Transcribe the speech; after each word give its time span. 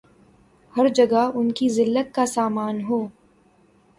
ہر 0.73 0.87
جگہ 0.87 1.23
ان 1.33 1.51
کی 1.51 1.69
زلت 1.69 2.13
کا 2.15 2.25
سامان 2.25 2.81
ہو 2.81 3.05